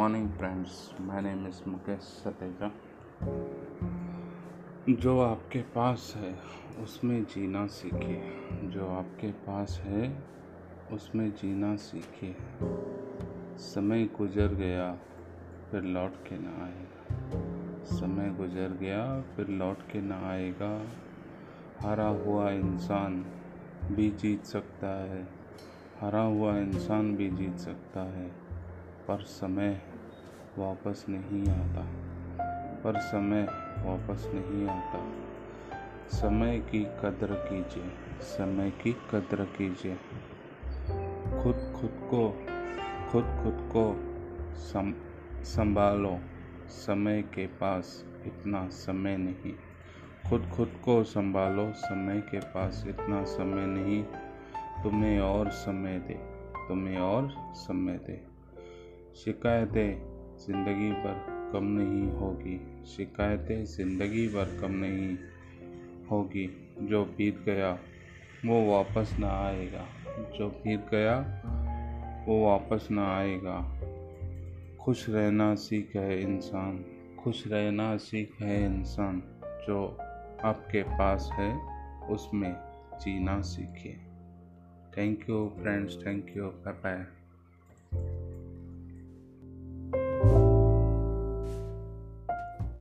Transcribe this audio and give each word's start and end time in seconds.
morning 0.00 0.36
friends 0.36 0.94
name 1.00 1.52
is 1.52 1.68
Mukesh 1.68 2.00
Sateja 2.00 2.72
जो 4.88 5.20
आपके 5.20 5.62
पास 5.62 6.14
है, 6.16 6.38
उसमें 6.82 7.24
जीना 7.24 7.66
सीखिए। 7.66 8.48
जो 8.62 8.86
आपके 8.86 9.32
पास 9.32 9.80
है, 9.84 10.22
उसमें 10.92 11.30
जीना 11.30 11.76
सीखिए। 11.76 12.36
समय 13.58 14.04
गुजर 14.04 14.46
गया, 14.46 14.94
फिर 15.70 15.82
लौट 15.82 16.12
के 16.12 16.38
ना 16.38 16.64
आएगा। 16.64 17.30
समय 17.84 18.30
गुजर 18.30 18.68
गया, 18.68 19.20
फिर 19.20 19.48
लौट 19.48 19.78
के 19.78 20.00
ना 20.00 20.30
आएगा। 20.30 20.86
हरा 21.80 22.08
हुआ 22.08 22.50
इंसान 22.50 23.24
भी 23.92 24.10
जीत 24.10 24.44
सकता 24.44 25.04
है। 25.04 25.28
हरा 26.00 26.22
हुआ 26.22 26.58
इंसान 26.58 27.16
भी 27.16 27.30
जीत 27.30 27.56
सकता 27.56 28.00
है। 28.00 28.49
पर 29.10 29.18
समय 29.18 29.82
वापस 30.58 31.06
नहीं 31.08 31.48
आता। 31.48 31.86
पर 32.84 32.98
समय 32.98 33.42
वापस 33.78 34.30
नहीं 34.34 34.68
आता। 34.68 35.12
समय 36.08 36.58
की 36.58 36.84
कद्र 36.84 37.28
कीजिए, 37.32 37.92
समय 38.20 38.70
की 38.70 38.92
कद्र 38.92 39.44
कीजिए। 39.44 39.94
खुद 41.42 41.72
खुद 41.80 41.90
को, 42.10 42.46
खुद 43.10 43.24
खुद 43.24 43.68
को 43.76 43.96
सम 44.56 44.94
संभालो। 45.42 46.18
समय 46.68 47.22
के 47.22 47.46
पास 47.46 48.04
इतना 48.26 48.68
समय 48.68 49.16
नहीं। 49.16 49.52
खुद 50.30 50.50
खुद 50.56 50.80
को 50.84 51.04
संभालो, 51.04 51.72
समय 51.72 52.20
के 52.20 52.40
पास 52.40 52.84
इतना 52.88 53.24
समय 53.24 53.66
नहीं। 53.66 54.04
तुम्हें 54.82 55.20
और 55.20 55.50
समय 55.50 55.98
दे, 55.98 56.14
तुम्हें 56.68 56.98
और 56.98 57.34
समय 57.54 57.98
दे। 57.98 58.29
शिकायतें 59.24 59.98
ज़िंदगी 60.38 60.90
भर 60.90 61.50
कम 61.52 61.64
नहीं 61.64 62.12
होगी। 62.12 62.84
शिकायतें 62.86 63.64
ज़िंदगी 63.64 64.28
भर 64.28 64.58
कम 64.60 64.70
नहीं 64.70 65.18
होगी। 66.10 66.74
जो 66.82 67.04
बीत 67.04 67.38
गया, 67.46 67.78
वो 68.44 68.72
वापस 68.72 69.16
ना 69.18 69.28
आएगा। 69.28 69.86
जो 70.38 70.48
बीत 70.48 70.80
गया, 70.90 71.42
वो 72.26 72.46
वापस 72.46 72.88
ना 72.90 73.16
आएगा। 73.16 73.80
खुश 74.80 75.10
रहना 75.10 75.54
सीख 75.54 75.96
है 75.96 76.22
इंसान। 76.22 76.84
खुश 77.18 77.46
रहना 77.46 77.96
सीख 77.96 78.32
है 78.42 78.66
इंसान। 78.66 79.22
जो 79.66 79.98
आपके 80.44 80.82
पास 80.82 81.30
है, 81.32 81.60
उसमें 82.06 82.56
जीना 83.00 83.40
सीखे। 83.40 83.96
Thank 84.98 85.30
you 85.30 85.52
friends 85.60 86.06
thank 86.06 86.36
you 86.36 86.44
bye 86.44 86.74
bye 86.74 87.19